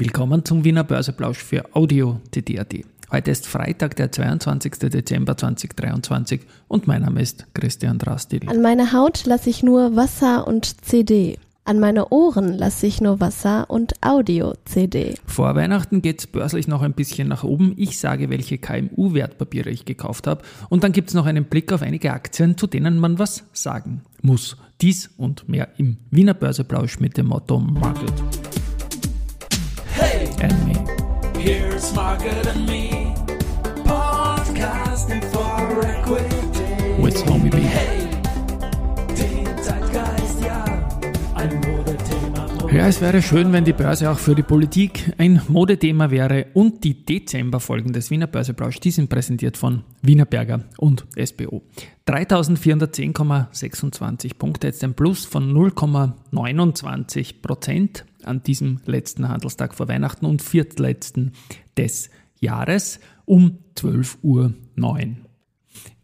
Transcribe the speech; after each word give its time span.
Willkommen 0.00 0.44
zum 0.44 0.62
Wiener 0.62 0.84
Börseplausch 0.84 1.38
für 1.38 1.74
Audio 1.74 2.20
TT.at. 2.30 2.72
Heute 3.10 3.32
ist 3.32 3.48
Freitag, 3.48 3.96
der 3.96 4.12
22. 4.12 4.74
Dezember 4.78 5.36
2023 5.36 6.42
und 6.68 6.86
mein 6.86 7.02
Name 7.02 7.20
ist 7.20 7.48
Christian 7.52 7.98
Drastil. 7.98 8.48
An 8.48 8.62
meine 8.62 8.92
Haut 8.92 9.24
lasse 9.26 9.50
ich 9.50 9.64
nur 9.64 9.96
Wasser 9.96 10.46
und 10.46 10.84
CD. 10.84 11.36
An 11.64 11.80
meine 11.80 12.10
Ohren 12.10 12.56
lasse 12.56 12.86
ich 12.86 13.00
nur 13.00 13.18
Wasser 13.18 13.68
und 13.70 13.94
Audio-CD. 14.00 15.16
Vor 15.26 15.56
Weihnachten 15.56 16.00
geht 16.00 16.20
es 16.20 16.28
börslich 16.28 16.68
noch 16.68 16.82
ein 16.82 16.92
bisschen 16.92 17.26
nach 17.26 17.42
oben. 17.42 17.74
Ich 17.76 17.98
sage, 17.98 18.30
welche 18.30 18.58
KMU-Wertpapiere 18.58 19.68
ich 19.68 19.84
gekauft 19.84 20.28
habe. 20.28 20.42
Und 20.68 20.84
dann 20.84 20.92
gibt 20.92 21.08
es 21.08 21.14
noch 21.14 21.26
einen 21.26 21.46
Blick 21.46 21.72
auf 21.72 21.82
einige 21.82 22.12
Aktien, 22.12 22.56
zu 22.56 22.68
denen 22.68 23.00
man 23.00 23.18
was 23.18 23.42
sagen 23.52 24.02
muss. 24.22 24.56
Dies 24.80 25.10
und 25.16 25.48
mehr 25.48 25.70
im 25.76 25.96
Wiener 26.12 26.34
Börseplausch 26.34 27.00
mit 27.00 27.16
dem 27.16 27.26
Motto 27.26 27.58
Market. 27.58 28.37
And 30.40 30.54
me. 30.66 30.74
Here's 31.36 31.92
Market 31.94 32.46
and 32.46 32.64
me. 32.64 33.12
Podcasting 33.84 35.20
for 35.32 35.84
Equity. 35.84 37.02
With 37.02 37.26
Homie 37.26 37.50
B. 37.50 37.58
Hey, 37.58 38.06
den 39.16 39.46
Zeitgeist, 39.60 40.40
ja. 40.44 40.64
Ein 41.34 41.56
Modethema. 41.56 42.46
Ja, 42.72 42.86
es 42.86 43.00
wäre 43.00 43.20
schön, 43.20 43.52
wenn 43.52 43.64
die 43.64 43.72
Börse 43.72 44.08
auch 44.08 44.18
für 44.18 44.36
die 44.36 44.44
Politik 44.44 45.12
ein 45.18 45.42
Modethema 45.48 46.08
wäre 46.12 46.46
und 46.54 46.84
die 46.84 47.04
Dezemberfolgen 47.04 47.92
des 47.92 48.12
Wiener 48.12 48.28
Börseplausch, 48.28 48.78
die 48.78 48.92
sind 48.92 49.10
präsentiert 49.10 49.56
von 49.56 49.82
Wienerberger 50.02 50.60
und 50.78 51.04
SBO. 51.16 51.62
3410,26 52.06 54.38
Punkte, 54.38 54.68
jetzt 54.68 54.84
ein 54.84 54.94
Plus 54.94 55.24
von 55.24 55.52
0,29 55.52 57.42
Prozent 57.42 58.04
an 58.28 58.42
diesem 58.42 58.80
letzten 58.86 59.28
Handelstag 59.28 59.74
vor 59.74 59.88
Weihnachten 59.88 60.26
und 60.26 60.42
viertletzten 60.42 61.32
des 61.76 62.10
Jahres 62.40 63.00
um 63.24 63.58
12.09 63.76 64.16
Uhr. 64.22 64.54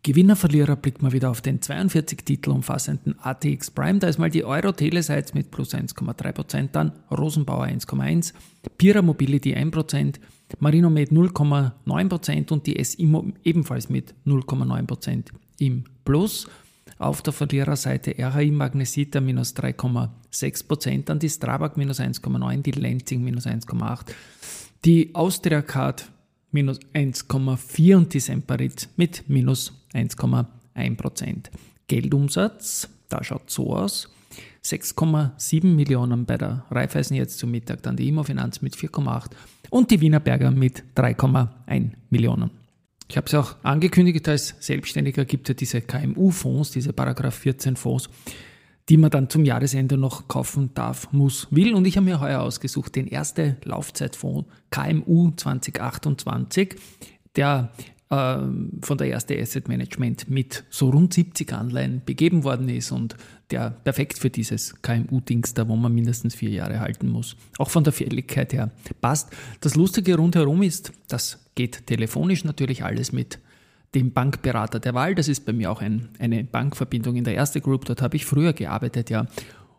Gewinner, 0.02 0.36
Verlierer 0.36 0.76
blickt 0.76 1.00
mal 1.00 1.12
wieder 1.12 1.30
auf 1.30 1.40
den 1.40 1.62
42 1.62 2.26
Titel 2.26 2.50
umfassenden 2.50 3.18
ATX 3.20 3.70
Prime. 3.70 4.00
Da 4.00 4.08
ist 4.08 4.18
mal 4.18 4.28
die 4.28 4.44
Euro 4.44 4.72
Telesites 4.72 5.32
mit 5.32 5.50
plus 5.50 5.72
1,3%, 5.72 6.68
dann 6.72 6.92
Rosenbauer 7.10 7.64
1,1%, 7.64 8.34
Pira 8.76 9.00
Mobility 9.00 9.54
1%, 9.56 10.16
Marinomed 10.58 11.10
0,9% 11.10 12.52
und 12.52 12.66
die 12.66 12.84
SIMO 12.84 13.32
ebenfalls 13.44 13.88
mit 13.88 14.14
0,9% 14.26 15.28
im 15.58 15.84
Plus. 16.04 16.48
Auf 16.98 17.22
der 17.22 17.32
Verliererseite 17.32 18.14
RHI 18.18 18.50
Magnesita 18.50 19.22
minus 19.22 19.54
3,6%, 20.34 21.04
dann 21.04 21.18
die 21.18 21.30
Strabag 21.30 21.76
minus 21.76 22.00
1,9%, 22.00 22.62
die 22.62 22.72
Lenzing 22.72 23.22
minus 23.22 23.46
1,8%, 23.46 24.06
die 24.84 25.14
Austria 25.14 25.62
Card 25.62 26.10
minus 26.50 26.80
1,4% 26.94 27.96
und 27.96 28.14
die 28.14 28.20
Semperit 28.20 28.88
mit 28.96 29.28
minus 29.28 29.72
1,1%. 29.94 31.46
Geldumsatz, 31.86 32.88
da 33.08 33.22
schaut 33.22 33.50
so 33.50 33.74
aus. 33.74 34.08
6,7 34.64 35.66
Millionen 35.66 36.24
bei 36.24 36.38
der 36.38 36.64
Raiffeisen 36.70 37.16
jetzt 37.16 37.38
zum 37.38 37.50
Mittag, 37.50 37.82
dann 37.82 37.96
die 37.96 38.08
Immofinanz 38.08 38.62
mit 38.62 38.74
4,8 38.74 39.30
und 39.68 39.90
die 39.90 40.00
Wiener 40.00 40.20
Berger 40.20 40.50
mit 40.50 40.82
3,1 40.96 41.90
Millionen. 42.08 42.50
Ich 43.08 43.18
habe 43.18 43.26
es 43.26 43.34
auch 43.34 43.56
angekündigt, 43.62 44.26
als 44.28 44.54
Selbstständiger 44.60 45.26
gibt 45.26 45.48
es 45.48 45.52
ja 45.52 45.54
diese 45.54 45.80
KMU-Fonds, 45.82 46.70
diese 46.70 46.94
Paragraph 46.94 47.34
14 47.34 47.76
Fonds, 47.76 48.08
die 48.88 48.96
man 48.96 49.10
dann 49.10 49.30
zum 49.30 49.44
Jahresende 49.44 49.96
noch 49.96 50.28
kaufen 50.28 50.70
darf, 50.74 51.10
muss, 51.12 51.48
will. 51.50 51.74
Und 51.74 51.86
ich 51.86 51.96
habe 51.96 52.04
mir 52.04 52.20
heuer 52.20 52.40
ausgesucht 52.40 52.96
den 52.96 53.06
erste 53.06 53.56
Laufzeitfonds 53.64 54.48
KMU 54.70 55.30
2028, 55.36 56.76
der 57.34 57.70
äh, 58.10 58.36
von 58.82 58.98
der 58.98 59.08
erste 59.08 59.40
Asset 59.40 59.68
Management 59.68 60.28
mit 60.28 60.64
so 60.68 60.90
rund 60.90 61.14
70 61.14 61.52
Anleihen 61.52 62.02
begeben 62.04 62.44
worden 62.44 62.68
ist 62.68 62.92
und 62.92 63.16
der 63.50 63.70
perfekt 63.70 64.18
für 64.18 64.30
dieses 64.30 64.82
KMU-Dings 64.82 65.54
da, 65.54 65.68
wo 65.68 65.76
man 65.76 65.94
mindestens 65.94 66.34
vier 66.34 66.50
Jahre 66.50 66.80
halten 66.80 67.08
muss. 67.08 67.36
Auch 67.58 67.70
von 67.70 67.84
der 67.84 67.92
Fälligkeit 67.92 68.52
her 68.52 68.70
passt. 69.00 69.30
Das 69.60 69.74
Lustige 69.76 70.16
rundherum 70.16 70.62
ist, 70.62 70.92
das 71.08 71.38
geht 71.54 71.86
telefonisch 71.86 72.44
natürlich 72.44 72.84
alles 72.84 73.12
mit 73.12 73.38
dem 73.94 74.12
Bankberater 74.12 74.80
der 74.80 74.94
Wahl. 74.94 75.14
Das 75.14 75.28
ist 75.28 75.46
bei 75.46 75.52
mir 75.52 75.70
auch 75.70 75.80
ein, 75.80 76.08
eine 76.18 76.44
Bankverbindung 76.44 77.16
in 77.16 77.24
der 77.24 77.34
Erste 77.34 77.60
Group. 77.60 77.84
Dort 77.84 78.02
habe 78.02 78.16
ich 78.16 78.26
früher 78.26 78.52
gearbeitet, 78.52 79.10
ja. 79.10 79.26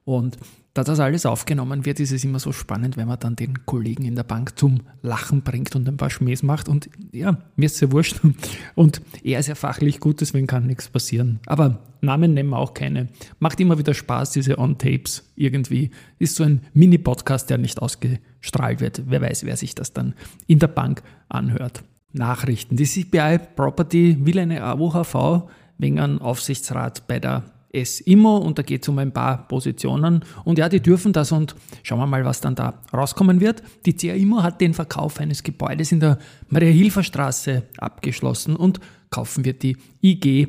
Und 0.06 0.38
da 0.76 0.84
das 0.84 1.00
alles 1.00 1.26
aufgenommen 1.26 1.86
wird, 1.86 2.02
ist 2.02 2.12
es 2.12 2.26
immer 2.26 2.38
so 2.38 2.52
spannend, 2.52 2.98
wenn 2.98 3.08
man 3.08 3.18
dann 3.18 3.38
den 3.38 3.66
Kollegen 3.66 4.04
in 4.04 4.16
der 4.16 4.24
Bank 4.24 4.60
zum 4.60 4.82
Lachen 5.02 5.42
bringt 5.42 5.74
und 5.76 5.88
ein 5.88 5.96
paar 5.96 6.10
Schmähs 6.10 6.44
macht. 6.44 6.68
Und 6.68 6.90
ja, 7.14 7.38
mir 7.56 7.68
ist 7.68 7.78
sehr 7.78 7.94
wurscht. 7.94 8.20
Und 8.76 9.02
er 9.24 9.40
ist 9.40 9.48
ja 9.48 9.56
fachlich 9.56 10.02
gut, 10.02 10.20
deswegen 10.20 10.48
kann 10.48 10.68
nichts 10.68 10.90
passieren. 10.90 11.40
Aber 11.46 11.80
Namen 12.02 12.34
nennen 12.34 12.50
wir 12.50 12.58
auch 12.58 12.74
keine. 12.74 13.08
Macht 13.40 13.62
immer 13.62 13.78
wieder 13.78 13.94
Spaß, 13.94 14.32
diese 14.32 14.60
On-Tapes 14.60 15.32
irgendwie. 15.38 15.92
Ist 16.20 16.36
so 16.36 16.44
ein 16.44 16.60
Mini-Podcast, 16.74 17.50
der 17.50 17.58
nicht 17.58 17.82
ausgestrahlt 17.82 18.82
wird. 18.82 19.04
Wer 19.08 19.22
weiß, 19.22 19.46
wer 19.46 19.56
sich 19.56 19.76
das 19.76 19.94
dann 19.94 20.14
in 20.46 20.60
der 20.60 20.68
Bank 20.68 21.04
anhört. 21.30 21.84
Nachrichten. 22.16 22.76
Die 22.76 22.86
CPI 22.86 23.40
Property 23.56 24.18
will 24.20 24.40
eine 24.40 24.64
AOHV 24.64 25.44
wegen 25.78 26.00
einem 26.00 26.20
Aufsichtsrat 26.20 27.08
bei 27.08 27.20
der 27.20 27.44
S-Immo 27.76 28.38
und 28.38 28.58
da 28.58 28.64
geht 28.64 28.84
es 28.84 28.90
um 28.90 28.98
ein 29.00 29.12
paar 29.12 29.48
Positionen 29.48 30.24
und 30.46 30.58
ja, 30.58 30.70
die 30.70 30.80
dürfen 30.80 31.12
das 31.12 31.32
und 31.32 31.56
schauen 31.84 32.00
wir 32.00 32.08
mal, 32.08 32.24
was 32.24 32.40
dann 32.40 32.56
da 32.56 32.82
rauskommen 32.94 33.42
wird. 33.42 33.62
Die 33.86 33.94
CA-Immo 33.94 34.42
hat 34.42 34.62
den 34.62 34.74
Verkauf 34.74 35.20
eines 35.20 35.44
Gebäudes 35.44 35.92
in 35.92 36.00
der 36.00 36.18
Maria-Hilfer-Straße 36.50 37.64
abgeschlossen 37.78 38.56
und 38.56 38.80
kaufen 39.10 39.44
wird 39.44 39.64
die 39.64 39.78
IG 40.02 40.48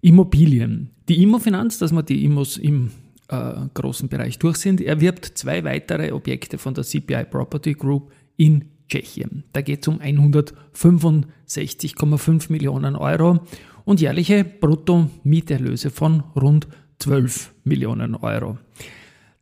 Immobilien. 0.00 0.90
Die 1.08 1.22
Immofinanz, 1.22 1.78
dass 1.78 1.92
wir 1.92 2.02
die 2.02 2.24
Immos 2.24 2.56
im 2.56 2.90
äh, 3.28 3.52
großen 3.74 4.08
Bereich 4.08 4.38
durch 4.38 4.56
sind, 4.56 4.80
erwirbt 4.80 5.26
zwei 5.34 5.62
weitere 5.64 6.12
Objekte 6.12 6.58
von 6.58 6.74
der 6.74 6.84
CPI 6.84 7.24
Property 7.24 7.74
Group 7.74 8.12
in 8.36 8.71
Tschechien. 8.92 9.44
Da 9.54 9.62
geht 9.62 9.80
es 9.82 9.88
um 9.88 10.00
165,5 10.00 12.52
Millionen 12.52 12.94
Euro 12.94 13.40
und 13.84 14.02
jährliche 14.02 14.44
Brutto-Mieterlöse 14.44 15.90
von 15.90 16.22
rund 16.36 16.68
12 16.98 17.54
Millionen 17.64 18.14
Euro. 18.14 18.58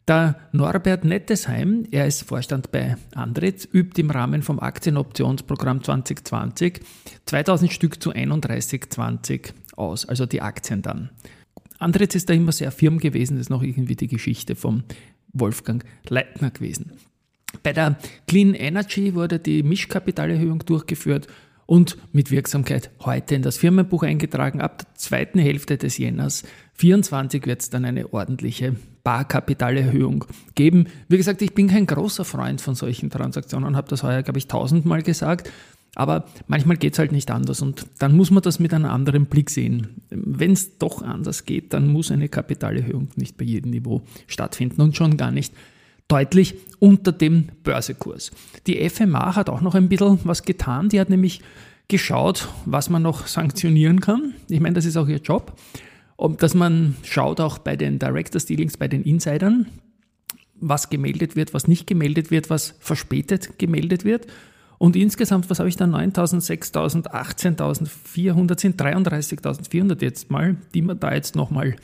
Der 0.06 0.36
Norbert 0.52 1.04
Nettesheim, 1.04 1.84
er 1.90 2.06
ist 2.06 2.22
Vorstand 2.22 2.70
bei 2.70 2.94
Andritz, 3.14 3.66
übt 3.72 4.00
im 4.00 4.10
Rahmen 4.10 4.42
vom 4.42 4.60
Aktienoptionsprogramm 4.60 5.82
2020 5.82 6.80
2000 7.26 7.72
Stück 7.72 8.00
zu 8.00 8.12
31,20 8.12 9.52
aus, 9.76 10.08
also 10.08 10.26
die 10.26 10.42
Aktien 10.42 10.82
dann. 10.82 11.10
Andritz 11.78 12.14
ist 12.14 12.30
da 12.30 12.34
immer 12.34 12.52
sehr 12.52 12.70
firm 12.70 12.98
gewesen, 12.98 13.34
das 13.34 13.46
ist 13.46 13.50
noch 13.50 13.64
irgendwie 13.64 13.96
die 13.96 14.06
Geschichte 14.06 14.54
vom 14.54 14.84
Wolfgang 15.32 15.84
Leitner 16.08 16.50
gewesen. 16.50 16.92
Bei 17.62 17.72
der 17.72 17.96
Clean 18.26 18.54
Energy 18.54 19.14
wurde 19.14 19.38
die 19.38 19.62
Mischkapitalerhöhung 19.62 20.60
durchgeführt 20.64 21.26
und 21.70 21.96
mit 22.12 22.32
Wirksamkeit 22.32 22.90
heute 23.04 23.36
in 23.36 23.42
das 23.42 23.56
Firmenbuch 23.56 24.02
eingetragen. 24.02 24.60
Ab 24.60 24.78
der 24.78 24.94
zweiten 24.96 25.38
Hälfte 25.38 25.78
des 25.78 25.98
Jänners 25.98 26.42
24 26.74 27.46
wird 27.46 27.60
es 27.60 27.70
dann 27.70 27.84
eine 27.84 28.12
ordentliche 28.12 28.74
Barkapitalerhöhung 29.04 30.24
geben. 30.56 30.88
Wie 31.08 31.16
gesagt, 31.16 31.42
ich 31.42 31.54
bin 31.54 31.68
kein 31.68 31.86
großer 31.86 32.24
Freund 32.24 32.60
von 32.60 32.74
solchen 32.74 33.08
Transaktionen, 33.08 33.76
habe 33.76 33.88
das 33.88 34.02
heuer, 34.02 34.22
glaube 34.22 34.38
ich, 34.38 34.48
tausendmal 34.48 35.02
gesagt. 35.02 35.50
Aber 35.94 36.24
manchmal 36.48 36.76
geht 36.76 36.94
es 36.94 36.98
halt 36.98 37.12
nicht 37.12 37.30
anders 37.30 37.62
und 37.62 37.86
dann 37.98 38.16
muss 38.16 38.32
man 38.32 38.42
das 38.42 38.58
mit 38.58 38.74
einem 38.74 38.90
anderen 38.90 39.26
Blick 39.26 39.50
sehen. 39.50 40.02
Wenn 40.10 40.52
es 40.52 40.78
doch 40.78 41.02
anders 41.02 41.44
geht, 41.44 41.72
dann 41.72 41.88
muss 41.88 42.10
eine 42.10 42.28
Kapitalerhöhung 42.28 43.10
nicht 43.16 43.36
bei 43.36 43.44
jedem 43.44 43.70
Niveau 43.70 44.02
stattfinden 44.26 44.82
und 44.82 44.96
schon 44.96 45.16
gar 45.16 45.30
nicht 45.30 45.52
deutlich 46.10 46.56
unter 46.78 47.12
dem 47.12 47.48
Börsekurs. 47.62 48.32
Die 48.66 48.88
FMA 48.88 49.36
hat 49.36 49.48
auch 49.48 49.60
noch 49.60 49.74
ein 49.74 49.88
bisschen 49.88 50.18
was 50.24 50.42
getan. 50.42 50.88
Die 50.88 51.00
hat 51.00 51.10
nämlich 51.10 51.42
geschaut, 51.88 52.48
was 52.64 52.90
man 52.90 53.02
noch 53.02 53.26
sanktionieren 53.26 54.00
kann. 54.00 54.34
Ich 54.48 54.60
meine, 54.60 54.74
das 54.74 54.84
ist 54.84 54.96
auch 54.96 55.08
ihr 55.08 55.18
Job. 55.18 55.58
Und 56.16 56.42
dass 56.42 56.54
man 56.54 56.96
schaut 57.02 57.40
auch 57.40 57.58
bei 57.58 57.76
den 57.76 57.98
Directors 57.98 58.46
Dealings, 58.46 58.76
bei 58.76 58.88
den 58.88 59.02
Insidern, 59.02 59.66
was 60.60 60.90
gemeldet 60.90 61.36
wird, 61.36 61.54
was 61.54 61.68
nicht 61.68 61.86
gemeldet 61.86 62.30
wird, 62.30 62.50
was 62.50 62.74
verspätet 62.80 63.58
gemeldet 63.58 64.04
wird. 64.04 64.26
Und 64.78 64.96
insgesamt, 64.96 65.50
was 65.50 65.58
habe 65.58 65.68
ich 65.68 65.76
da? 65.76 65.84
9.000, 65.84 66.72
6.000, 66.72 67.10
18.400 67.10 68.60
sind 68.60 68.80
33.400 68.80 70.02
jetzt 70.02 70.30
mal, 70.30 70.56
die 70.74 70.82
man 70.82 70.98
da 70.98 71.14
jetzt 71.14 71.36
nochmal 71.36 71.76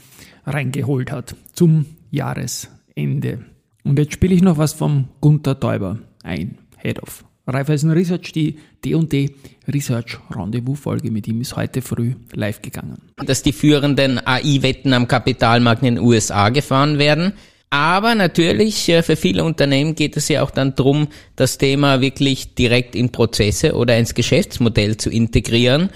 reingeholt 0.47 1.13
hat 1.13 1.37
zum 1.53 1.87
Jahresende. 2.11 3.45
Und 3.87 4.01
jetzt 4.01 4.15
spiele 4.15 4.35
ich 4.35 4.43
noch 4.43 4.59
was 4.59 4.73
vom 4.73 5.09
Gunther 5.21 5.61
Täuber 5.61 6.01
ein, 6.25 6.59
Head 6.79 7.01
of 7.01 7.25
Raiffeisen 7.47 7.93
Research, 7.93 8.33
die 8.33 8.57
D&D 8.85 9.31
Research 9.73 10.19
Rendezvous 10.35 10.81
Folge 10.81 11.13
mit 11.13 11.29
ihm 11.29 11.41
ist 11.41 11.55
heute 11.55 11.81
früh 11.83 12.15
live 12.33 12.61
gegangen. 12.61 12.99
Dass 13.25 13.45
die 13.45 13.53
führenden 13.53 14.19
AI-Wetten 14.27 14.93
am 14.93 15.07
Kapitalmarkt 15.07 15.85
in 15.85 15.95
den 15.95 16.05
USA 16.05 16.49
gefahren 16.49 16.99
werden. 16.99 17.35
Aber 17.71 18.17
natürlich, 18.17 18.89
äh, 18.89 19.05
für 19.05 19.15
viele 19.15 19.45
Unternehmen 19.45 19.95
geht 19.95 20.17
es 20.17 20.29
ja 20.29 20.43
auch 20.43 20.51
dann 20.51 20.75
drum, 20.75 21.07
das 21.37 21.57
Thema 21.57 22.01
wirklich 22.01 22.57
direkt 22.57 22.97
in 22.97 23.11
Prozesse 23.11 23.77
oder 23.77 23.97
ins 23.97 24.15
Geschäftsmodell 24.15 24.97
zu 24.97 25.11
integrieren. 25.11 25.91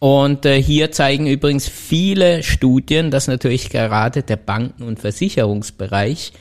Und 0.00 0.44
äh, 0.44 0.60
hier 0.60 0.90
zeigen 0.90 1.28
übrigens 1.28 1.68
viele 1.68 2.42
Studien, 2.42 3.12
dass 3.12 3.28
natürlich 3.28 3.70
gerade 3.70 4.24
der 4.24 4.36
Banken- 4.36 4.82
und 4.82 4.98
Versicherungsbereich 4.98 6.32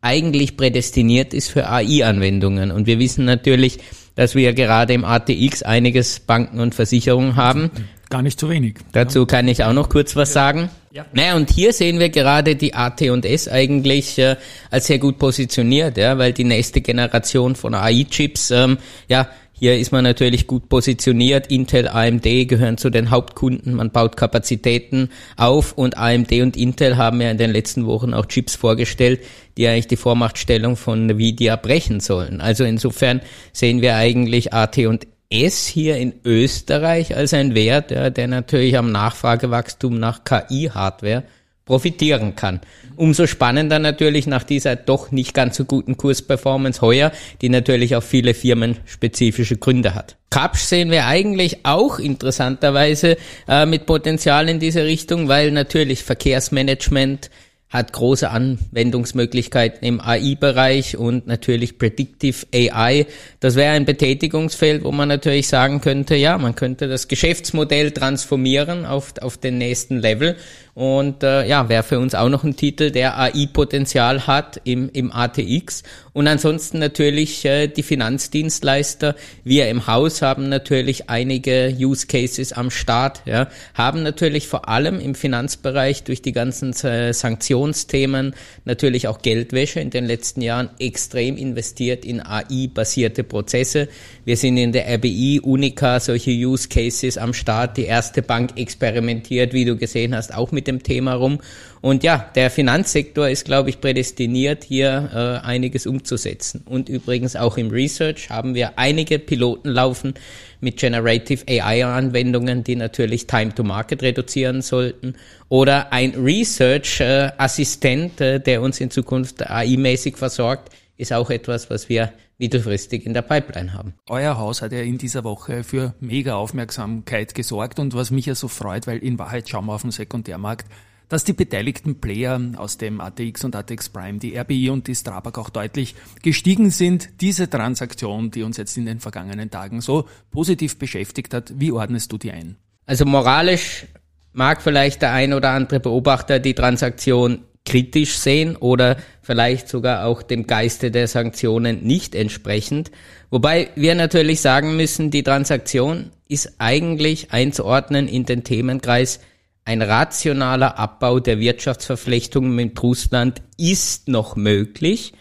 eigentlich 0.00 0.56
prädestiniert 0.56 1.34
ist 1.34 1.48
für 1.48 1.68
AI-Anwendungen. 1.68 2.70
Und 2.70 2.86
wir 2.86 2.98
wissen 2.98 3.24
natürlich, 3.24 3.78
dass 4.14 4.34
wir 4.34 4.52
gerade 4.54 4.94
im 4.94 5.04
ATX 5.04 5.62
einiges 5.62 6.20
Banken 6.20 6.60
und 6.60 6.74
Versicherungen 6.74 7.36
haben. 7.36 7.70
Gar 8.08 8.22
nicht 8.22 8.38
zu 8.38 8.48
wenig. 8.48 8.76
Dazu 8.92 9.26
kann 9.26 9.48
ich 9.48 9.64
auch 9.64 9.72
noch 9.72 9.88
kurz 9.88 10.14
was 10.14 10.32
sagen. 10.32 10.70
Ja. 10.92 11.04
Naja, 11.12 11.36
und 11.36 11.50
hier 11.50 11.72
sehen 11.72 11.98
wir 11.98 12.08
gerade 12.08 12.56
die 12.56 12.72
AT&S 12.72 13.48
eigentlich 13.48 14.18
äh, 14.18 14.36
als 14.70 14.86
sehr 14.86 14.98
gut 14.98 15.18
positioniert, 15.18 15.98
ja, 15.98 16.16
weil 16.16 16.32
die 16.32 16.44
nächste 16.44 16.80
Generation 16.80 17.54
von 17.54 17.74
AI-Chips, 17.74 18.50
ähm, 18.52 18.78
ja, 19.06 19.28
hier 19.58 19.78
ist 19.78 19.90
man 19.90 20.04
natürlich 20.04 20.46
gut 20.46 20.68
positioniert. 20.68 21.46
Intel, 21.46 21.88
AMD 21.88 22.24
gehören 22.46 22.76
zu 22.76 22.90
den 22.90 23.10
Hauptkunden. 23.10 23.74
Man 23.74 23.90
baut 23.90 24.14
Kapazitäten 24.16 25.08
auf 25.38 25.72
und 25.72 25.96
AMD 25.96 26.30
und 26.42 26.58
Intel 26.58 26.98
haben 26.98 27.22
ja 27.22 27.30
in 27.30 27.38
den 27.38 27.52
letzten 27.52 27.86
Wochen 27.86 28.12
auch 28.12 28.26
Chips 28.26 28.54
vorgestellt, 28.54 29.20
die 29.56 29.66
eigentlich 29.66 29.86
die 29.86 29.96
Vormachtstellung 29.96 30.76
von 30.76 31.08
Nvidia 31.08 31.56
brechen 31.56 32.00
sollen. 32.00 32.42
Also 32.42 32.64
insofern 32.64 33.22
sehen 33.52 33.80
wir 33.80 33.96
eigentlich 33.96 34.52
AT 34.52 34.76
und 34.78 35.06
S 35.30 35.66
hier 35.66 35.96
in 35.96 36.12
Österreich 36.24 37.16
als 37.16 37.32
ein 37.32 37.54
Wert, 37.54 37.90
der 37.90 38.28
natürlich 38.28 38.76
am 38.76 38.92
Nachfragewachstum 38.92 39.98
nach 39.98 40.22
KI-Hardware 40.24 41.24
profitieren 41.66 42.36
kann. 42.36 42.60
Umso 42.94 43.26
spannender 43.26 43.78
natürlich 43.78 44.26
nach 44.26 44.44
dieser 44.44 44.76
doch 44.76 45.10
nicht 45.10 45.34
ganz 45.34 45.56
so 45.56 45.64
guten 45.64 45.96
Kursperformance 45.96 46.80
heuer, 46.80 47.12
die 47.42 47.50
natürlich 47.50 47.96
auch 47.96 48.02
viele 48.02 48.32
Firmen 48.32 48.78
spezifische 48.86 49.56
Gründe 49.56 49.94
hat. 49.94 50.16
Kapsch 50.30 50.62
sehen 50.62 50.90
wir 50.90 51.06
eigentlich 51.06 51.66
auch 51.66 51.98
interessanterweise 51.98 53.16
äh, 53.48 53.66
mit 53.66 53.84
Potenzial 53.84 54.48
in 54.48 54.60
diese 54.60 54.84
Richtung, 54.84 55.28
weil 55.28 55.50
natürlich 55.50 56.04
Verkehrsmanagement, 56.04 57.30
hat 57.68 57.92
große 57.92 58.30
Anwendungsmöglichkeiten 58.30 59.86
im 59.86 60.00
AI-Bereich 60.00 60.96
und 60.96 61.26
natürlich 61.26 61.78
Predictive 61.78 62.46
AI. 62.54 63.06
Das 63.40 63.56
wäre 63.56 63.72
ein 63.72 63.84
Betätigungsfeld, 63.84 64.84
wo 64.84 64.92
man 64.92 65.08
natürlich 65.08 65.48
sagen 65.48 65.80
könnte, 65.80 66.14
ja, 66.14 66.38
man 66.38 66.54
könnte 66.54 66.86
das 66.86 67.08
Geschäftsmodell 67.08 67.90
transformieren 67.90 68.86
auf, 68.86 69.14
auf 69.20 69.36
den 69.36 69.58
nächsten 69.58 69.98
Level 69.98 70.36
und 70.76 71.22
äh, 71.22 71.48
ja, 71.48 71.70
wäre 71.70 71.82
für 71.82 71.98
uns 71.98 72.14
auch 72.14 72.28
noch 72.28 72.44
ein 72.44 72.54
Titel, 72.54 72.90
der 72.90 73.18
AI-Potenzial 73.18 74.26
hat 74.26 74.60
im, 74.64 74.90
im 74.92 75.10
ATX. 75.10 75.82
Und 76.12 76.28
ansonsten 76.28 76.78
natürlich 76.78 77.46
äh, 77.46 77.66
die 77.66 77.82
Finanzdienstleister. 77.82 79.16
Wir 79.42 79.70
im 79.70 79.86
Haus 79.86 80.20
haben 80.20 80.50
natürlich 80.50 81.08
einige 81.08 81.74
Use 81.78 82.06
Cases 82.06 82.52
am 82.52 82.70
Start, 82.70 83.22
ja, 83.24 83.48
haben 83.72 84.02
natürlich 84.02 84.48
vor 84.48 84.68
allem 84.68 85.00
im 85.00 85.14
Finanzbereich 85.14 86.04
durch 86.04 86.20
die 86.20 86.32
ganzen 86.32 86.74
äh, 86.84 87.14
Sanktionsthemen 87.14 88.34
natürlich 88.66 89.08
auch 89.08 89.22
Geldwäsche 89.22 89.80
in 89.80 89.88
den 89.88 90.04
letzten 90.04 90.42
Jahren 90.42 90.68
extrem 90.78 91.38
investiert 91.38 92.04
in 92.04 92.20
AI-basierte 92.20 93.24
Prozesse. 93.24 93.88
Wir 94.26 94.36
sind 94.36 94.58
in 94.58 94.72
der 94.72 94.94
RBI, 94.94 95.40
Unica, 95.42 96.00
solche 96.00 96.32
Use 96.32 96.68
Cases 96.68 97.16
am 97.16 97.32
Start. 97.32 97.78
Die 97.78 97.84
erste 97.84 98.20
Bank 98.20 98.58
experimentiert, 98.58 99.54
wie 99.54 99.64
du 99.64 99.76
gesehen 99.76 100.14
hast, 100.14 100.34
auch 100.34 100.52
mit 100.52 100.65
dem 100.66 100.82
Thema 100.82 101.14
rum. 101.14 101.38
Und 101.80 102.02
ja, 102.02 102.30
der 102.34 102.50
Finanzsektor 102.50 103.28
ist, 103.28 103.44
glaube 103.44 103.70
ich, 103.70 103.80
prädestiniert, 103.80 104.64
hier 104.64 105.10
äh, 105.14 105.46
einiges 105.46 105.86
umzusetzen. 105.86 106.62
Und 106.66 106.88
übrigens 106.88 107.36
auch 107.36 107.56
im 107.56 107.70
Research 107.70 108.30
haben 108.30 108.54
wir 108.54 108.78
einige 108.78 109.18
Piloten 109.18 109.68
laufen 109.68 110.14
mit 110.60 110.78
Generative 110.78 111.44
AI-Anwendungen, 111.48 112.64
die 112.64 112.76
natürlich 112.76 113.26
Time 113.26 113.54
to 113.54 113.62
Market 113.62 114.02
reduzieren 114.02 114.62
sollten. 114.62 115.16
Oder 115.48 115.92
ein 115.92 116.14
Research-Assistent, 116.14 118.20
äh, 118.20 118.40
der 118.40 118.62
uns 118.62 118.80
in 118.80 118.90
Zukunft 118.90 119.48
AI-mäßig 119.48 120.16
versorgt, 120.16 120.70
ist 120.96 121.12
auch 121.12 121.30
etwas, 121.30 121.70
was 121.70 121.88
wir 121.88 122.12
mittelfristig 122.38 123.06
in 123.06 123.14
der 123.14 123.22
Pipeline 123.22 123.72
haben. 123.72 123.94
Euer 124.08 124.38
Haus 124.38 124.62
hat 124.62 124.72
ja 124.72 124.80
in 124.80 124.98
dieser 124.98 125.24
Woche 125.24 125.64
für 125.64 125.94
mega 126.00 126.36
Aufmerksamkeit 126.36 127.34
gesorgt 127.34 127.78
und 127.78 127.94
was 127.94 128.10
mich 128.10 128.26
ja 128.26 128.34
so 128.34 128.48
freut, 128.48 128.86
weil 128.86 128.98
in 128.98 129.18
Wahrheit 129.18 129.48
schauen 129.48 129.66
wir 129.66 129.74
auf 129.74 129.82
den 129.82 129.90
Sekundärmarkt, 129.90 130.66
dass 131.08 131.24
die 131.24 131.32
beteiligten 131.32 132.00
Player 132.00 132.40
aus 132.56 132.78
dem 132.78 133.00
ATX 133.00 133.44
und 133.44 133.54
ATX 133.54 133.88
Prime, 133.90 134.18
die 134.18 134.36
RBI 134.36 134.70
und 134.70 134.88
die 134.88 134.94
Strabag 134.94 135.38
auch 135.38 135.50
deutlich 135.50 135.94
gestiegen 136.22 136.70
sind. 136.70 137.20
Diese 137.20 137.48
Transaktion, 137.48 138.30
die 138.30 138.42
uns 138.42 138.56
jetzt 138.56 138.76
in 138.76 138.86
den 138.86 139.00
vergangenen 139.00 139.50
Tagen 139.50 139.80
so 139.80 140.08
positiv 140.30 140.78
beschäftigt 140.78 141.32
hat, 141.32 141.52
wie 141.56 141.72
ordnest 141.72 142.10
du 142.12 142.18
die 142.18 142.32
ein? 142.32 142.56
Also 142.86 143.04
moralisch 143.04 143.86
mag 144.32 144.62
vielleicht 144.62 145.02
der 145.02 145.12
ein 145.12 145.32
oder 145.32 145.50
andere 145.50 145.80
Beobachter 145.80 146.40
die 146.40 146.54
Transaktion 146.54 147.44
kritisch 147.66 148.16
sehen 148.16 148.56
oder 148.56 148.96
vielleicht 149.20 149.68
sogar 149.68 150.06
auch 150.06 150.22
dem 150.22 150.46
Geiste 150.46 150.90
der 150.90 151.08
Sanktionen 151.08 151.82
nicht 151.82 152.14
entsprechend. 152.14 152.90
Wobei 153.28 153.68
wir 153.74 153.94
natürlich 153.94 154.40
sagen 154.40 154.76
müssen, 154.76 155.10
die 155.10 155.22
Transaktion 155.22 156.10
ist 156.28 156.54
eigentlich 156.58 157.32
einzuordnen 157.32 158.08
in 158.08 158.24
den 158.24 158.44
Themenkreis 158.44 159.20
ein 159.66 159.82
rationaler 159.82 160.78
Abbau 160.78 161.18
der 161.18 161.40
Wirtschaftsverflechtungen 161.40 162.54
mit 162.54 162.80
Russland 162.80 163.42
ist 163.58 164.06
noch 164.06 164.36
möglich. 164.36 165.12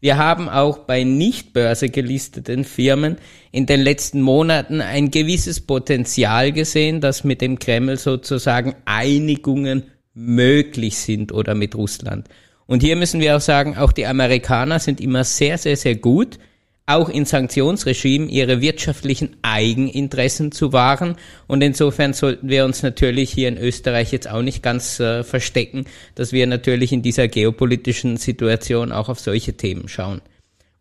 Wir 0.00 0.18
haben 0.18 0.48
auch 0.48 0.78
bei 0.78 1.04
nicht 1.04 1.52
börsegelisteten 1.52 2.64
Firmen 2.64 3.18
in 3.52 3.66
den 3.66 3.80
letzten 3.80 4.20
Monaten 4.20 4.80
ein 4.80 5.12
gewisses 5.12 5.60
Potenzial 5.60 6.50
gesehen, 6.50 7.00
dass 7.00 7.22
mit 7.22 7.40
dem 7.40 7.60
Kreml 7.60 7.96
sozusagen 7.96 8.74
Einigungen 8.84 9.84
möglich 10.14 10.98
sind 10.98 11.32
oder 11.32 11.54
mit 11.54 11.74
Russland. 11.74 12.28
Und 12.66 12.82
hier 12.82 12.96
müssen 12.96 13.20
wir 13.20 13.36
auch 13.36 13.40
sagen, 13.40 13.76
auch 13.76 13.92
die 13.92 14.06
Amerikaner 14.06 14.78
sind 14.78 15.00
immer 15.00 15.24
sehr, 15.24 15.58
sehr, 15.58 15.76
sehr 15.76 15.96
gut, 15.96 16.38
auch 16.86 17.08
in 17.08 17.24
Sanktionsregimen 17.24 18.28
ihre 18.28 18.60
wirtschaftlichen 18.60 19.36
Eigeninteressen 19.42 20.52
zu 20.52 20.72
wahren. 20.72 21.16
Und 21.46 21.62
insofern 21.62 22.12
sollten 22.12 22.48
wir 22.48 22.64
uns 22.64 22.82
natürlich 22.82 23.30
hier 23.30 23.48
in 23.48 23.56
Österreich 23.56 24.12
jetzt 24.12 24.28
auch 24.28 24.42
nicht 24.42 24.62
ganz 24.62 24.98
äh, 25.00 25.22
verstecken, 25.22 25.84
dass 26.14 26.32
wir 26.32 26.46
natürlich 26.46 26.92
in 26.92 27.02
dieser 27.02 27.28
geopolitischen 27.28 28.16
Situation 28.16 28.90
auch 28.90 29.08
auf 29.08 29.20
solche 29.20 29.56
Themen 29.56 29.88
schauen. 29.88 30.20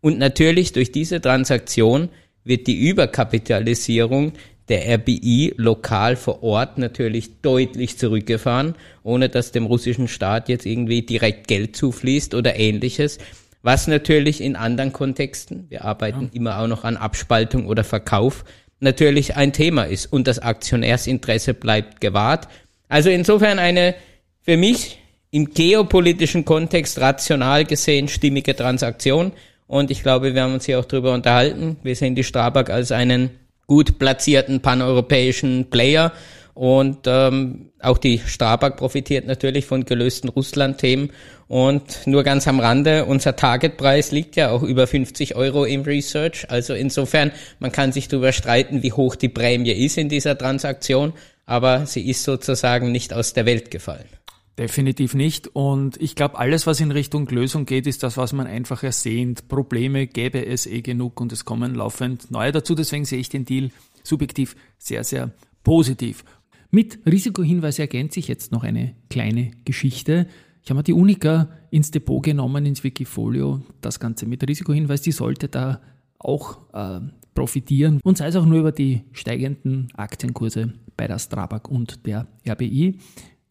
Und 0.02 0.18
natürlich 0.18 0.74
durch 0.74 0.92
diese 0.92 1.22
Transaktion 1.22 2.10
wird 2.44 2.66
die 2.66 2.88
Überkapitalisierung 2.90 4.34
der 4.72 4.88
RBI 4.98 5.54
lokal 5.58 6.16
vor 6.16 6.42
Ort 6.42 6.78
natürlich 6.78 7.42
deutlich 7.42 8.00
zurückgefahren, 8.00 8.76
ohne 9.04 9.28
dass 9.28 9.52
dem 9.52 9.66
russischen 9.66 10.08
Staat 10.08 10.48
jetzt 10.48 10.66
irgendwie 10.66 11.02
direkt 11.02 11.48
Geld 11.48 11.76
zufließt 11.76 12.34
oder 12.34 12.56
ähnliches. 12.56 13.20
Was 13.62 13.88
natürlich 13.88 14.42
in 14.42 14.56
anderen 14.56 14.94
Kontexten, 14.94 15.66
wir 15.70 15.84
arbeiten 15.84 16.30
ja. 16.32 16.40
immer 16.40 16.60
auch 16.60 16.68
noch 16.68 16.86
an 16.86 16.98
Abspaltung 16.98 17.68
oder 17.68 17.84
Verkauf, 17.84 18.46
natürlich 18.80 19.36
ein 19.36 19.52
Thema 19.52 19.84
ist 19.84 20.12
und 20.12 20.26
das 20.26 20.40
Aktionärsinteresse 20.40 21.54
bleibt 21.54 22.00
gewahrt. 22.00 22.48
Also 22.88 23.10
insofern 23.10 23.60
eine 23.60 23.94
für 24.42 24.56
mich 24.56 25.00
im 25.32 25.54
geopolitischen 25.54 26.46
Kontext 26.46 27.00
rational 27.00 27.66
gesehen 27.66 28.08
stimmige 28.08 28.56
Transaktion. 28.56 29.34
Und 29.68 29.92
ich 29.92 30.02
glaube, 30.02 30.34
wir 30.34 30.44
haben 30.44 30.54
uns 30.54 30.66
hier 30.66 30.80
auch 30.80 30.86
drüber 30.86 31.14
unterhalten. 31.14 31.78
Wir 31.84 31.96
sehen 31.96 32.16
die 32.16 32.24
Strabag 32.24 32.70
als 32.70 32.92
einen 32.92 33.32
gut 33.72 34.00
platzierten 34.00 34.60
paneuropäischen 34.60 35.70
Player. 35.70 36.12
Und 36.54 37.08
ähm, 37.08 37.70
auch 37.80 37.98
die 37.98 38.20
Strabag 38.20 38.76
profitiert 38.76 39.26
natürlich 39.26 39.66
von 39.66 39.86
gelösten 39.86 40.30
Russland-Themen. 40.30 41.12
Und 41.48 42.06
nur 42.06 42.24
ganz 42.24 42.50
am 42.50 42.60
Rande, 42.60 43.06
unser 43.06 43.38
Targetpreis 43.38 44.12
liegt 44.12 44.36
ja 44.36 44.52
auch 44.52 44.62
über 44.62 44.88
50 44.88 45.38
Euro 45.38 45.64
im 45.64 45.84
Research. 45.84 46.48
Also 46.50 46.74
insofern, 46.74 47.32
man 47.60 47.72
kann 47.72 47.94
sich 47.94 48.10
darüber 48.10 48.34
streiten, 48.34 48.84
wie 48.84 48.92
hoch 48.92 49.16
die 49.16 49.30
Prämie 49.30 49.72
ist 49.72 49.98
in 49.98 50.10
dieser 50.10 50.38
Transaktion, 50.38 51.14
aber 51.46 51.86
sie 51.86 52.10
ist 52.10 52.26
sozusagen 52.26 52.92
nicht 52.92 53.14
aus 53.14 53.32
der 53.32 53.46
Welt 53.46 53.72
gefallen. 53.72 54.10
Definitiv 54.62 55.16
nicht. 55.16 55.48
Und 55.56 56.00
ich 56.00 56.14
glaube, 56.14 56.38
alles, 56.38 56.68
was 56.68 56.80
in 56.80 56.92
Richtung 56.92 57.28
Lösung 57.30 57.66
geht, 57.66 57.88
ist 57.88 58.04
das, 58.04 58.16
was 58.16 58.32
man 58.32 58.46
einfach 58.46 58.84
ersehnt. 58.84 59.48
Probleme 59.48 60.06
gäbe 60.06 60.46
es 60.46 60.68
eh 60.68 60.82
genug 60.82 61.20
und 61.20 61.32
es 61.32 61.46
kommen 61.46 61.74
laufend 61.74 62.30
neue 62.30 62.52
dazu. 62.52 62.76
Deswegen 62.76 63.06
sehe 63.06 63.18
ich 63.18 63.30
den 63.30 63.44
Deal 63.44 63.72
subjektiv 64.04 64.56
sehr, 64.78 65.04
sehr 65.04 65.32
positiv. 65.64 66.24
Mit 66.70 67.00
Risikohinweis 67.08 67.80
ergänzt 67.80 68.14
sich 68.14 68.28
jetzt 68.28 68.52
noch 68.52 68.64
eine 68.64 68.94
kleine 69.10 69.50
Geschichte. 69.66 70.28
Ich 70.64 70.70
habe 70.70 70.78
mir 70.78 70.84
die 70.84 70.94
Unica 70.94 71.50
ins 71.72 71.90
Depot 71.90 72.22
genommen, 72.22 72.64
ins 72.68 72.84
Wikifolio. 72.84 73.64
Das 73.82 74.00
Ganze 74.00 74.28
mit 74.28 74.48
Risikohinweis, 74.48 75.02
die 75.02 75.12
sollte 75.12 75.48
da 75.48 75.82
auch 76.20 76.60
äh, 76.74 77.00
profitieren. 77.34 78.00
Und 78.04 78.20
sei 78.20 78.28
es 78.28 78.36
auch 78.36 78.46
nur 78.46 78.60
über 78.60 78.72
die 78.72 79.02
steigenden 79.12 79.88
Aktienkurse 79.96 80.74
bei 80.96 81.08
der 81.08 81.18
Strabag 81.18 81.68
und 81.68 82.06
der 82.06 82.28
RBI. 82.48 83.00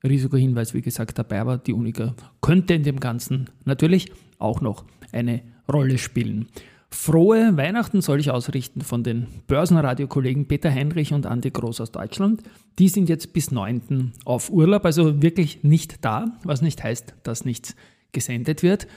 Risikohinweis, 0.03 0.75
wie 0.75 0.83
gesagt, 0.83 1.19
dabei 1.19 1.45
war. 1.47 1.59
Die 1.59 1.73
Unica 1.73 2.15
könnte 2.41 2.75
in 2.75 2.83
dem 2.83 3.01
Ganzen 3.01 3.51
natürlich 3.65 4.13
auch 4.39 4.61
noch 4.61 4.85
eine 5.13 5.43
Rolle 5.71 5.99
spielen. 5.99 6.49
Frohe 6.93 7.57
Weihnachten 7.57 8.01
soll 8.01 8.19
ich 8.19 8.31
ausrichten 8.31 8.81
von 8.81 9.05
den 9.05 9.29
Börsenradiokollegen 9.47 10.49
Peter 10.49 10.71
Heinrich 10.71 11.13
und 11.13 11.25
Andi 11.25 11.51
Groß 11.51 11.81
aus 11.81 11.93
Deutschland. 11.93 12.43
Die 12.79 12.89
sind 12.89 13.09
jetzt 13.09 13.33
bis 13.33 13.53
9. 13.53 14.13
auf 14.25 14.51
Urlaub, 14.51 14.85
also 14.85 15.23
wirklich 15.23 15.63
nicht 15.63 16.05
da, 16.05 16.37
was 16.43 16.63
nicht 16.63 16.83
heißt, 16.83 17.15
dass 17.23 17.45
nichts 17.45 17.77
gesendet 18.13 18.65
wird, 18.65 18.89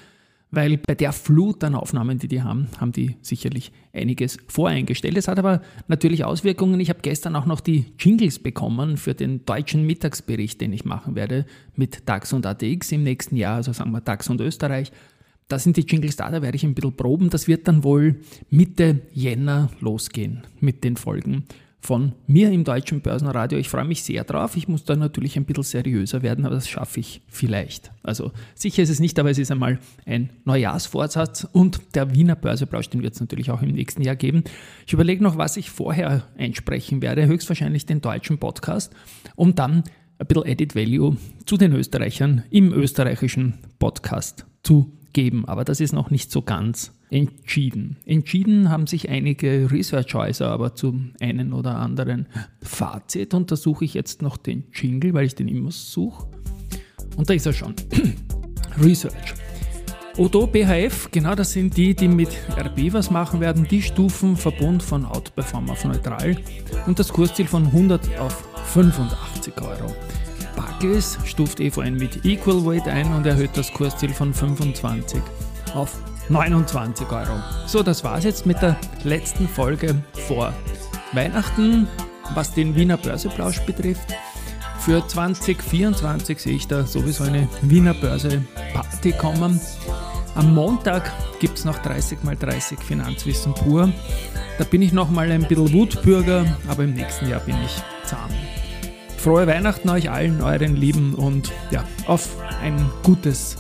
weil 0.54 0.78
bei 0.78 0.94
der 0.94 1.12
Flut 1.12 1.64
an 1.64 1.74
Aufnahmen, 1.74 2.20
die 2.20 2.28
die 2.28 2.44
haben, 2.44 2.68
haben 2.80 2.92
die 2.92 3.16
sicherlich 3.22 3.72
einiges 3.92 4.38
voreingestellt. 4.48 5.18
Es 5.18 5.28
hat 5.28 5.40
aber 5.40 5.62
natürlich 5.88 6.24
Auswirkungen. 6.24 6.80
Ich 6.80 6.90
habe 6.90 7.00
gestern 7.02 7.36
auch 7.36 7.48
noch 7.48 7.60
die 7.60 7.86
Jingles 7.98 8.38
bekommen 8.38 8.98
für 8.98 9.16
den 9.16 9.46
deutschen 9.46 9.86
Mittagsbericht, 9.86 10.62
den 10.62 10.72
ich 10.72 10.86
machen 10.86 11.16
werde 11.16 11.46
mit 11.76 12.08
DAX 12.08 12.34
und 12.34 12.46
ATX 12.46 12.92
im 12.92 13.04
nächsten 13.04 13.36
Jahr, 13.36 13.56
also 13.56 13.74
sagen 13.74 13.92
wir 13.92 14.02
DAX 14.02 14.30
und 14.30 14.42
Österreich. 14.42 14.92
Da 15.48 15.58
sind 15.58 15.76
die 15.76 15.82
Jingles 15.82 16.16
da, 16.16 16.30
da 16.30 16.42
werde 16.42 16.56
ich 16.56 16.64
ein 16.64 16.76
bisschen 16.76 16.96
proben. 16.96 17.30
Das 17.30 17.48
wird 17.48 17.68
dann 17.68 17.84
wohl 17.84 18.20
Mitte 18.50 19.02
Jänner 19.12 19.70
losgehen 19.82 20.44
mit 20.60 20.84
den 20.84 20.98
Folgen 20.98 21.46
von 21.84 22.14
mir 22.28 22.50
im 22.50 22.64
deutschen 22.64 23.02
Börsenradio. 23.02 23.60
Ich 23.60 23.68
freue 23.68 23.84
mich 23.84 24.04
sehr 24.04 24.24
drauf. 24.24 24.56
Ich 24.56 24.70
muss 24.70 24.86
da 24.86 24.96
natürlich 24.96 25.36
ein 25.36 25.44
bisschen 25.44 25.64
seriöser 25.64 26.22
werden, 26.22 26.46
aber 26.46 26.56
das 26.56 26.70
schaffe 26.70 27.02
ich 27.02 27.22
vielleicht. 27.28 27.92
Also 28.04 28.32
sicher 28.56 28.84
ist 28.84 28.90
es 28.90 29.02
nicht, 29.02 29.20
aber 29.20 29.30
es 29.30 29.38
ist 29.38 29.52
einmal 29.52 29.80
ein 30.06 30.30
Neujahrsvorsatz 30.46 31.46
und 31.52 31.82
der 31.94 32.16
Wiener 32.16 32.38
Börseplausch, 32.38 32.90
den 32.90 33.04
wird 33.04 33.16
es 33.16 33.20
natürlich 33.20 33.52
auch 33.52 33.62
im 33.62 33.72
nächsten 33.72 34.02
Jahr 34.02 34.16
geben. 34.16 34.46
Ich 34.88 34.94
überlege 34.94 35.22
noch, 35.22 35.38
was 35.38 35.58
ich 35.58 35.72
vorher 35.72 36.24
einsprechen 36.38 37.02
werde, 37.02 37.28
höchstwahrscheinlich 37.28 37.86
den 37.86 38.00
deutschen 38.00 38.38
Podcast, 38.38 38.94
um 39.36 39.54
dann 39.54 39.84
ein 40.20 40.28
bisschen 40.28 40.46
Edit 40.46 40.76
Value 40.76 41.18
zu 41.46 41.58
den 41.58 41.74
Österreichern 41.74 42.44
im 42.50 42.72
österreichischen 42.72 43.56
Podcast 43.80 44.46
zu 44.64 44.94
geben, 45.12 45.46
aber 45.46 45.66
das 45.66 45.82
ist 45.82 45.92
noch 45.92 46.10
nicht 46.12 46.32
so 46.32 46.42
ganz 46.42 46.94
entschieden. 47.14 47.98
Entschieden 48.06 48.70
haben 48.70 48.88
sich 48.88 49.08
einige 49.08 49.70
Research-Häuser 49.72 50.50
aber 50.50 50.74
zum 50.74 51.12
einen 51.22 51.54
oder 51.54 51.76
anderen 51.76 52.26
Fazit 52.62 53.34
und 53.36 53.52
da 53.52 53.56
suche 53.56 53.86
ich 53.86 53.94
jetzt 53.94 54.22
noch 54.22 54.36
den 54.36 54.64
Jingle, 54.74 55.14
weil 55.14 55.28
ich 55.28 55.36
den 55.36 55.48
immer 55.48 55.72
suche. 55.72 56.28
Und 57.16 57.30
da 57.30 57.34
ist 57.36 57.46
er 57.46 57.54
schon. 57.54 57.76
Research. 58.84 59.36
Odo 60.18 60.48
BHF, 60.48 61.10
genau 61.12 61.36
das 61.36 61.52
sind 61.54 61.76
die, 61.78 61.96
die 61.96 62.08
mit 62.08 62.30
RB 62.58 62.94
was 62.94 63.12
machen 63.12 63.40
werden. 63.40 63.68
Die 63.68 63.82
Stufenverbund 63.82 64.82
von 64.82 65.06
Outperform 65.06 65.70
auf 65.70 65.86
neutral 65.86 66.38
und 66.88 66.98
das 66.98 67.10
Kursziel 67.10 67.48
von 67.48 67.66
100 67.66 68.18
auf 68.20 68.44
85 68.74 69.54
Euro. 69.62 69.94
Barclays 70.56 71.18
stuft 71.26 71.60
EVN 71.60 71.96
mit 71.96 72.26
Equal 72.26 72.66
Weight 72.66 72.88
ein 72.88 73.12
und 73.14 73.26
erhöht 73.26 73.52
das 73.56 73.72
Kursziel 73.72 74.10
von 74.10 74.34
25 74.34 75.22
auf 75.74 76.00
29 76.30 77.10
Euro. 77.12 77.42
So, 77.66 77.84
das 77.84 78.04
war's 78.04 78.24
jetzt 78.24 78.46
mit 78.46 78.62
der 78.62 78.78
letzten 79.04 79.48
Folge 79.48 80.02
vor 80.28 80.54
Weihnachten, 81.12 81.88
was 82.34 82.54
den 82.54 82.76
Wiener 82.76 82.98
Börseplausch 82.98 83.60
betrifft. 83.62 84.14
Für 84.80 85.06
2024 85.08 86.40
sehe 86.40 86.56
ich 86.56 86.68
da 86.68 86.86
sowieso 86.86 87.24
eine 87.24 87.48
Wiener 87.62 87.94
Börse 87.94 88.44
Party 88.74 89.12
kommen. 89.14 89.60
Am 90.36 90.54
Montag 90.54 91.12
gibt 91.40 91.58
es 91.58 91.66
noch 91.66 91.78
30 91.80 92.24
mal 92.24 92.36
30 92.36 92.80
Finanzwissen 92.80 93.54
pur. 93.54 93.92
Da 94.58 94.64
bin 94.64 94.82
ich 94.82 94.92
nochmal 94.92 95.32
ein 95.32 95.48
bisschen 95.48 95.72
Wutbürger, 95.74 96.46
aber 96.68 96.84
im 96.84 96.94
nächsten 96.94 97.30
Jahr 97.30 97.42
bin 97.42 97.56
ich 97.64 97.82
zahm. 98.06 98.30
Frohe 99.18 99.48
Weihnachten 99.48 99.90
euch 99.90 100.10
allen, 100.10 100.42
euren 100.42 100.76
Lieben 100.76 101.14
und 101.16 101.52
ja, 101.72 101.86
auf 102.08 102.30
ein 102.62 102.92
gutes 103.04 103.58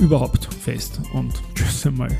überhaupt 0.00 0.52
Fest 0.52 1.00
und 1.12 1.32
tschüss 1.54 1.86
einmal. 1.86 2.16